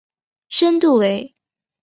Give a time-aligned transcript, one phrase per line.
[0.49, 1.35] 深度为。